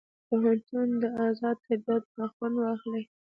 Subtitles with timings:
[0.03, 3.01] چې د پوهنتون د ازاد طبيعت نه خوند واخلي.